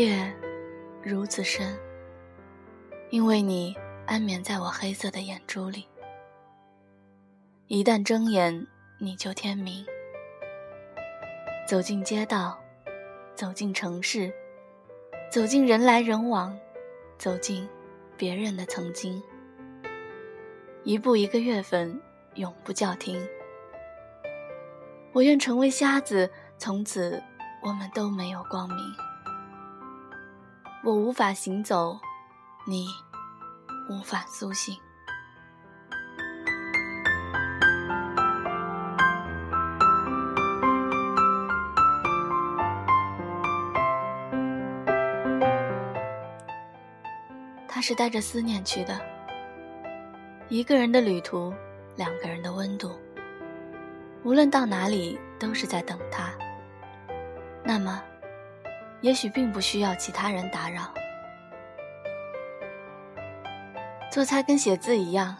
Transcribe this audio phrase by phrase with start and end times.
[0.00, 0.34] 夜
[1.02, 1.78] 如此深，
[3.10, 3.76] 因为你
[4.06, 5.86] 安眠在我黑色的眼珠里。
[7.66, 8.66] 一旦睁眼，
[8.98, 9.84] 你就天明。
[11.68, 12.58] 走进街道，
[13.34, 14.32] 走进城市，
[15.30, 16.58] 走进人来人往，
[17.18, 17.68] 走进
[18.16, 19.22] 别人的曾经。
[20.82, 22.00] 一步一个月份，
[22.36, 23.22] 永不叫停。
[25.12, 27.22] 我愿成为瞎子，从此
[27.62, 29.09] 我们都没有光明。
[30.82, 31.98] 我无法行走，
[32.66, 32.86] 你
[33.90, 34.74] 无法苏醒。
[47.68, 48.98] 他是带着思念去的，
[50.48, 51.52] 一个人的旅途，
[51.96, 52.98] 两个人的温度。
[54.22, 56.30] 无论到哪里，都是在等他。
[57.62, 58.02] 那么，
[59.00, 60.92] 也许并不需要其他人打扰。
[64.10, 65.36] 做菜跟写字一样，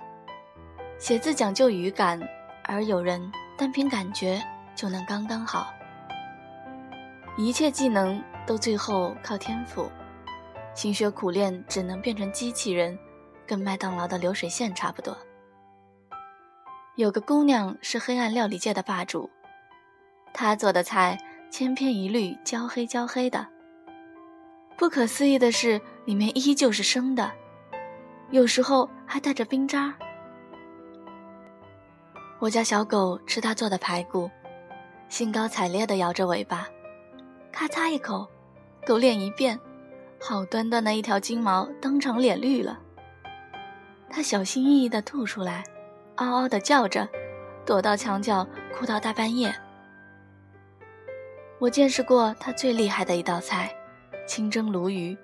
[0.98, 2.20] 写字讲究语感，
[2.64, 3.20] 而有人
[3.58, 4.40] 单凭感觉
[4.74, 5.72] 就能刚刚好。
[7.36, 9.90] 一切技能都最后靠天赋，
[10.74, 12.98] 勤学苦练只能变成机器人，
[13.46, 15.16] 跟麦当劳的流水线差不多。
[16.96, 19.30] 有个姑娘是黑暗料理界的霸主，
[20.32, 21.18] 她做的菜
[21.50, 23.44] 千篇一律，焦黑焦黑的。
[24.78, 27.32] 不可思议的是，里面依旧是生的，
[28.30, 29.92] 有时候还带着冰渣。
[32.38, 34.30] 我家小狗吃她做的排骨，
[35.08, 36.68] 兴高采烈地摇着尾巴，
[37.50, 38.26] 咔嚓一口，
[38.86, 39.58] 狗脸一变，
[40.20, 42.78] 好端端的一条金毛当场脸绿了。
[44.08, 45.64] 它小心翼翼地吐出来。
[46.16, 47.08] 嗷嗷的叫着，
[47.66, 49.54] 躲到墙角哭到大半夜。
[51.60, 53.70] 我见识过他最厉害的一道菜——
[54.26, 55.16] 清蒸鲈鱼。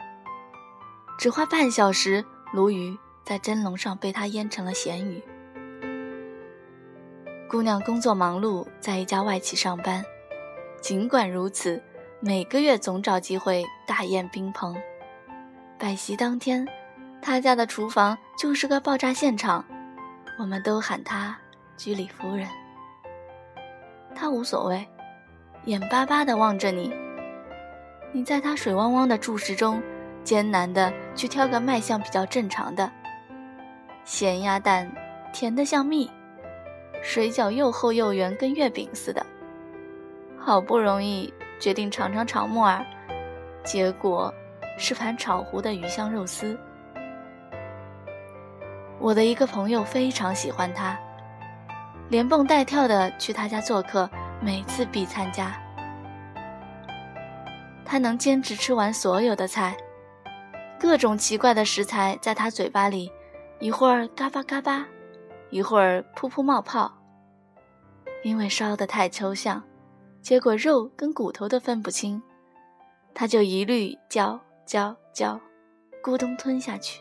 [1.19, 5.22] 只花半小时，鲈鱼在蒸笼上被他腌成了咸鱼。
[7.48, 10.04] 姑娘工作忙碌，在一家外企上班。
[10.82, 11.82] 尽管如此，
[12.20, 14.76] 每个月总找机会大宴宾朋。
[15.78, 16.68] 摆席当天，
[17.22, 19.64] 他家的厨房就是个爆炸现场。
[20.38, 21.34] 我们都喊他
[21.78, 22.47] 居里夫人。
[24.14, 24.86] 他无所谓，
[25.66, 26.93] 眼巴巴地望着你。
[28.12, 29.82] 你在他水汪汪的注视中，
[30.22, 32.91] 艰难地去挑个卖相比较正常的。
[34.04, 34.91] 咸鸭蛋，
[35.32, 36.09] 甜得像蜜；
[37.03, 39.27] 水饺又厚又圆，跟月饼似的。
[40.38, 42.87] 好不容易决定尝尝炒木耳，
[43.65, 44.33] 结果
[44.78, 46.56] 是盘炒糊的鱼香肉丝。
[49.00, 50.97] 我的一个朋友非常喜欢他，
[52.09, 54.09] 连蹦带跳的去他家做客，
[54.41, 55.60] 每次必参加。
[57.84, 59.76] 他能坚持吃完所有的菜，
[60.78, 63.10] 各种奇怪的食材在他嘴巴里，
[63.60, 64.86] 一会儿嘎巴嘎巴，
[65.50, 66.92] 一会儿噗噗冒泡。
[68.24, 69.62] 因为烧得太抽象，
[70.20, 72.20] 结果肉跟骨头都分不清，
[73.14, 75.41] 他就一律嚼嚼嚼，
[76.03, 77.00] 咕咚吞下去。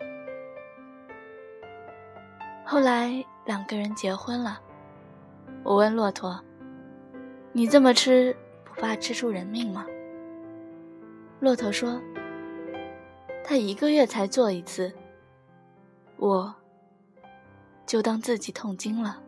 [2.64, 4.60] 后来两个人结婚了，
[5.64, 6.40] 我问骆驼
[7.56, 8.36] ：“你这么吃，
[8.66, 9.86] 不怕吃出人命吗？”
[11.40, 12.02] 骆驼说
[13.46, 14.94] ：“他一个月才做一次，
[16.18, 16.54] 我
[17.86, 19.24] 就当自己痛经了。”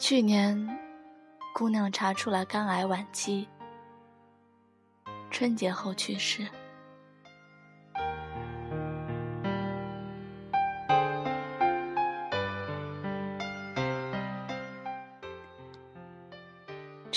[0.00, 0.66] 去年，
[1.54, 3.46] 姑娘查出来肝癌晚期，
[5.30, 6.48] 春节后去世。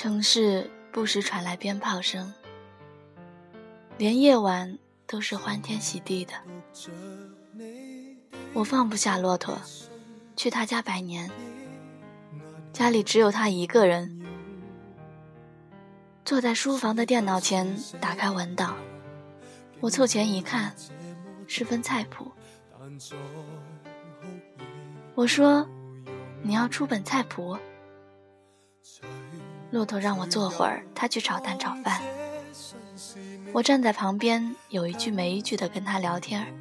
[0.02, 2.34] 城市不时传来鞭炮声，
[3.98, 6.34] 连夜晚都是欢天喜地的。
[8.54, 9.60] 我放不下骆驼，
[10.38, 11.30] 去他家拜年。
[12.72, 14.26] 家里只有他一个人，
[16.24, 18.78] 坐在书房的电脑前，打开文档。
[19.82, 20.74] 我凑前一看，
[21.46, 22.32] 是份菜谱。
[25.14, 25.68] 我说
[26.42, 27.58] ：“你要出本菜谱？”
[29.72, 32.02] 骆驼让我坐会儿，他去炒蛋炒饭。
[33.54, 36.54] 我站在旁边，有一句没一句的跟他聊天。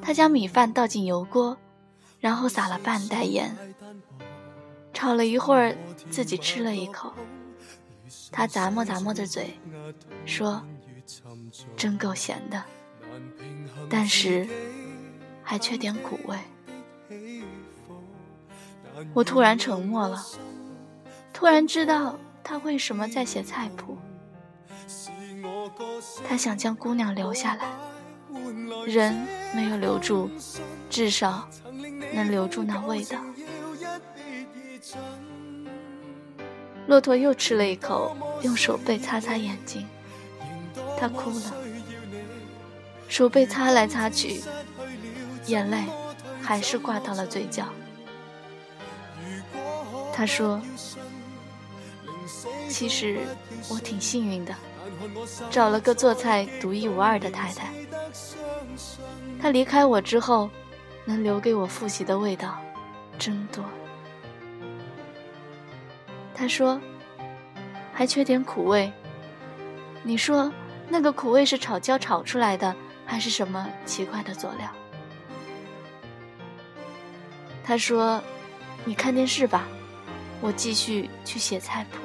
[0.00, 1.56] 他将米饭倒进油锅，
[2.20, 3.56] 然后撒了半袋盐，
[4.92, 5.76] 炒了一会儿，
[6.10, 7.12] 自己吃了一口。
[8.30, 9.58] 他咂摸咂摸着嘴，
[10.24, 10.62] 说
[11.76, 12.62] ：“真够咸的，
[13.90, 14.46] 但是
[15.42, 16.38] 还缺点苦味。”
[19.12, 20.24] 我突然沉默了。
[21.36, 23.98] 突然知道他为什么在写菜谱。
[26.26, 27.66] 他想将姑娘留下来，
[28.86, 29.14] 人
[29.54, 30.30] 没有留住，
[30.88, 31.46] 至少
[32.14, 33.18] 能留住那味道。
[36.86, 39.86] 骆驼又吃了一口，用手背擦擦眼睛，
[40.98, 41.52] 他哭了，
[43.08, 44.40] 手背擦来擦去，
[45.44, 45.84] 眼泪
[46.40, 47.66] 还是挂到了嘴角。
[50.14, 50.62] 他说
[52.68, 53.18] ：“其实
[53.70, 54.54] 我挺幸运的。”
[55.50, 57.72] 找了个做菜独一无二的太太。
[59.40, 60.48] 她离开我之后，
[61.04, 62.58] 能留给我复习的味道，
[63.18, 63.64] 真多。
[66.34, 66.80] 他说，
[67.92, 68.92] 还缺点苦味。
[70.02, 70.52] 你说
[70.88, 72.74] 那个苦味是炒椒炒出来的，
[73.04, 74.70] 还是什么奇怪的佐料？
[77.64, 78.22] 他说，
[78.84, 79.66] 你看电视吧，
[80.40, 81.98] 我继续去写菜谱。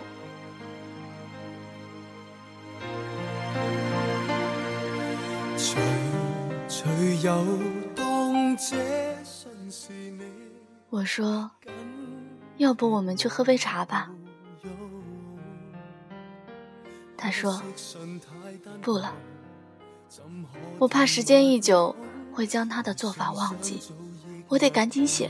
[10.89, 11.51] 我说
[12.57, 14.09] ：“要不我们去喝杯茶吧？”
[17.15, 17.61] 他说
[18.81, 19.13] ：“不了，
[20.79, 21.95] 我怕时间一久
[22.33, 23.79] 会将他的做法忘记，
[24.47, 25.29] 我得赶紧写。”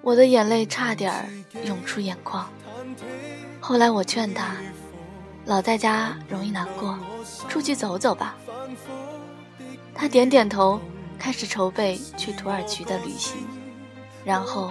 [0.00, 1.28] 我的眼泪差点儿
[1.64, 2.48] 涌出眼眶。
[3.60, 4.54] 后来我劝他
[5.44, 6.98] ：“老在家容易难过，
[7.48, 8.36] 出去走走吧。”
[9.98, 10.80] 他点点头，
[11.18, 13.38] 开始筹备去土耳其的旅行，
[14.24, 14.70] 然后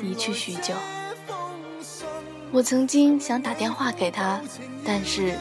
[0.00, 0.74] 离去许久。
[2.52, 4.40] 我曾经想打电话给他，
[4.84, 5.36] 但是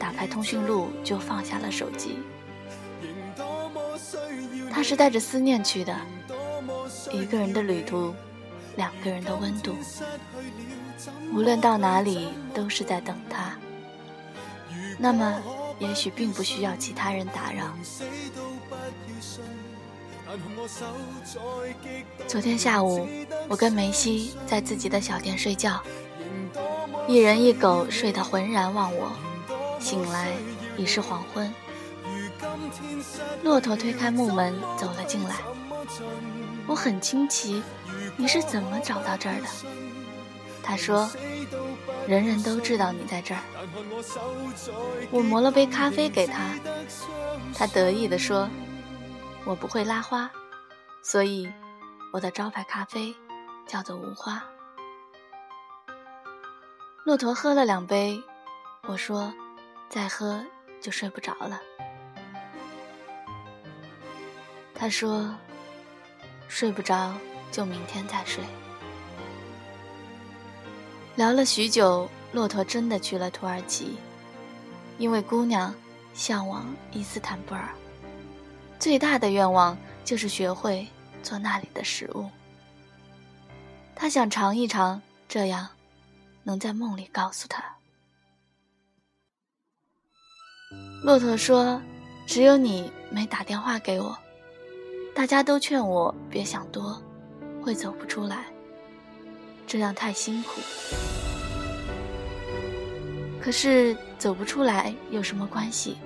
[0.00, 2.18] 打开通讯录就放下了手机。
[4.70, 5.94] 他是带着思念去的，
[7.12, 8.14] 一个人的旅途，
[8.76, 9.74] 两个人的温度，
[11.32, 13.56] 无论到哪里都是在等他。
[14.98, 15.40] 那么。
[15.78, 17.72] 也许并不需要其他人打扰。
[22.26, 23.08] 昨天下午，
[23.48, 25.82] 我跟梅西在自己的小店睡觉，
[27.06, 29.10] 一人一狗睡得浑然忘我，
[29.80, 30.32] 醒来
[30.76, 31.52] 已是黄昏。
[33.42, 35.36] 骆驼推开木门走了进来，
[36.66, 37.62] 我很惊奇，
[38.16, 39.46] 你是怎么找到这儿的？
[40.68, 41.10] 他说。
[42.06, 43.40] 人人都知道你在这儿。
[45.10, 46.54] 我磨了杯咖啡给他，
[47.54, 48.48] 他得意地说
[49.44, 50.30] ：“我不会拉花，
[51.02, 51.50] 所以
[52.12, 53.14] 我的招牌咖啡
[53.66, 54.42] 叫做无花。”
[57.04, 58.22] 骆驼喝了两杯，
[58.86, 59.32] 我说
[59.90, 60.42] ：“再喝
[60.80, 61.60] 就睡不着了。”
[64.74, 65.34] 他说
[66.48, 67.12] ：“睡不着
[67.52, 68.42] 就明天再睡。”
[71.18, 73.96] 聊了许久，骆驼真的去了土耳其，
[74.98, 75.74] 因为姑娘
[76.14, 77.68] 向往伊斯坦布尔，
[78.78, 80.86] 最大的愿望就是学会
[81.20, 82.30] 做那里的食物。
[83.96, 85.68] 他想尝一尝，这样
[86.44, 87.64] 能在梦里告诉他。
[91.02, 91.82] 骆驼说
[92.28, 94.16] ：“只有你没打电话给我，
[95.16, 97.02] 大家都劝我别想多，
[97.60, 98.44] 会走不出来。”
[99.68, 100.62] 这样太辛苦，
[103.38, 105.98] 可是走不出来有什么关系？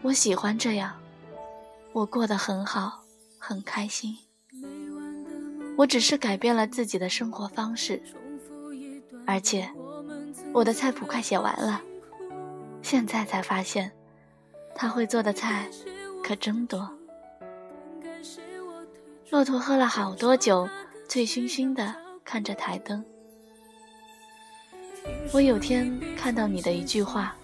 [0.00, 0.96] 我喜欢这样，
[1.92, 3.02] 我过得很好，
[3.36, 4.16] 很开心。
[5.76, 8.00] 我只是改变了自己的生活方式，
[9.26, 9.68] 而且
[10.52, 11.82] 我的菜谱快写完了，
[12.80, 13.90] 现在才发现，
[14.72, 15.68] 他会做的菜
[16.22, 16.88] 可真多。
[19.30, 20.68] 骆驼喝了好多酒，
[21.08, 22.05] 醉醺醺的。
[22.26, 23.02] 看着台灯，
[25.32, 27.36] 我有天看到你的一句话，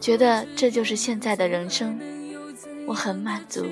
[0.00, 2.00] 觉得这就是现在的人生，
[2.86, 3.66] 我很满足。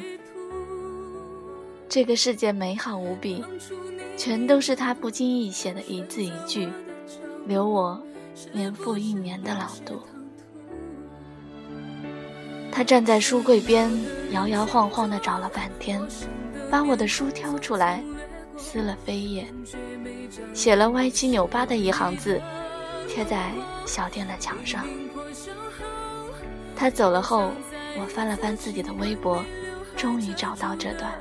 [1.88, 3.42] 这个世界美好无比，
[4.18, 6.68] 全都是他不经意写的一字一句，
[7.46, 7.98] 留我
[8.52, 9.98] 年复一年的朗读。
[12.70, 13.90] 他站在书柜边，
[14.32, 15.98] 摇摇晃晃地找了半天，
[16.70, 18.04] 把我的书挑出来。
[18.56, 19.46] 撕了扉页，
[20.52, 22.40] 写了歪七扭八的一行字，
[23.08, 23.50] 贴在
[23.86, 24.84] 小店的墙上。
[26.76, 27.52] 他走了后，
[27.98, 29.44] 我翻了翻自己的微博，
[29.96, 31.12] 终于找到这段。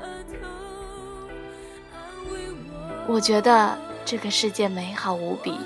[3.06, 5.58] 我觉得这个世界美好无比，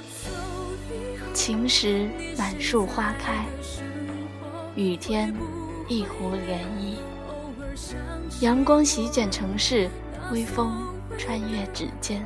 [1.32, 3.44] 晴时满树花开，
[4.75, 5.34] 雨天
[5.87, 6.96] 一湖涟漪，
[8.40, 9.88] 阳光席卷城市，
[10.32, 10.72] 微风。
[11.18, 12.25] 穿越指尖，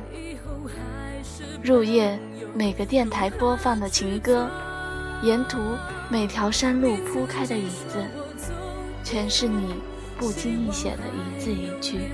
[1.63, 2.17] 入夜
[2.53, 4.47] 每个电台播放的情歌，
[5.23, 5.57] 沿途
[6.09, 8.05] 每条山路铺开的影子，
[9.03, 9.73] 全是你
[10.17, 12.11] 不经意写的一字一句，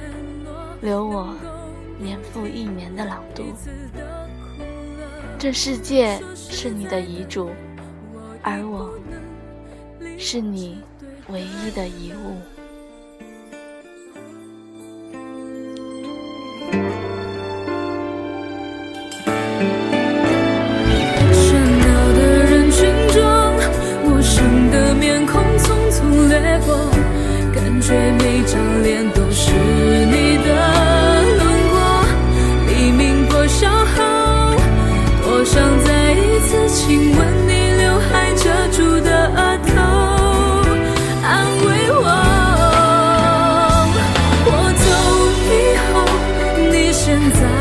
[0.81, 1.35] 留我
[1.99, 3.43] 年复一年的朗读。
[5.37, 7.49] 这世界是你的遗嘱，
[8.41, 8.89] 而我
[10.17, 10.79] 是你
[11.27, 12.58] 唯一的遗物。
[47.31, 47.58] 在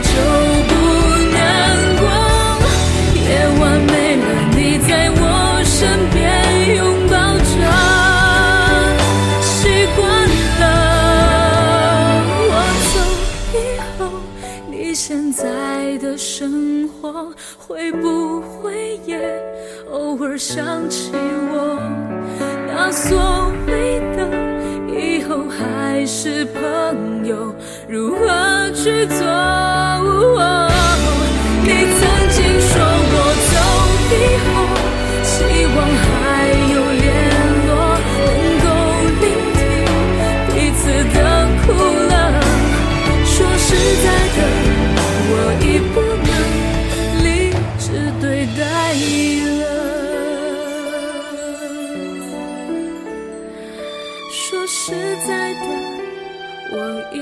[0.00, 0.08] 就
[0.68, 0.72] 不
[1.32, 1.38] 难
[2.00, 2.02] 过
[3.14, 3.28] 夜
[3.60, 4.24] 晚没了
[4.56, 5.22] 你在我
[5.64, 5.74] 身
[6.12, 6.22] 边
[6.76, 7.14] 拥抱
[7.50, 7.54] 着
[9.40, 9.48] 习
[9.96, 10.00] 惯
[10.60, 10.62] 了
[12.50, 12.52] 我
[12.92, 12.94] 走
[13.54, 13.58] 以
[13.98, 13.98] 后
[14.70, 15.44] 你现在
[15.98, 19.18] 的生活会不会也
[19.90, 21.78] 偶尔想起我
[22.66, 24.18] 那所谓的
[24.88, 27.54] 以后还是朋友
[27.88, 28.53] 如何
[28.84, 29.16] 去做？
[31.62, 32.72] 你曾经说
[33.10, 33.14] 过
[33.50, 33.54] 走
[34.10, 34.14] 以
[34.44, 34.46] 后，
[35.24, 35.32] 希
[35.74, 36.06] 望还
[36.70, 37.02] 有联
[37.64, 37.70] 络，
[38.20, 38.22] 能
[38.60, 38.66] 够
[39.22, 39.24] 聆
[39.56, 39.58] 听
[40.52, 40.82] 彼此
[41.14, 41.16] 的
[41.64, 41.66] 苦
[42.10, 42.12] 乐。
[43.24, 43.66] 说实
[44.04, 44.38] 在的，
[45.30, 45.64] 我已
[45.94, 45.96] 不
[46.28, 46.30] 能
[47.24, 47.26] 理
[47.78, 47.82] 智
[48.20, 48.24] 对
[48.54, 48.60] 待
[49.48, 49.64] 了。
[54.30, 54.36] 说
[54.66, 54.76] 实
[55.26, 55.64] 在的，
[56.72, 56.76] 我
[57.14, 57.16] 已。